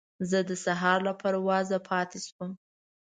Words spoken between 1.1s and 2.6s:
پروازه پاتې شوم.